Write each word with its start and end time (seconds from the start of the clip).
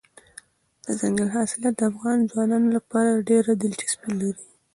دځنګل 0.85 1.29
حاصلات 1.35 1.73
د 1.77 1.81
افغان 1.91 2.17
ځوانانو 2.31 2.67
لپاره 2.77 3.23
ډېره 3.29 3.51
دلچسپي 3.63 4.11
لري. 4.21 4.43